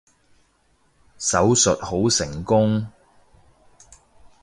[1.19, 2.87] 手術好成功